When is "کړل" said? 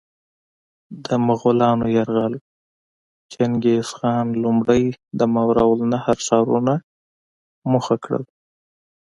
8.03-8.23